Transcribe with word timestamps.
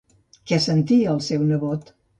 Què 0.51 0.59
sentia 0.65 1.13
el 1.15 1.23
seu 1.29 1.49
nebot? 1.55 1.99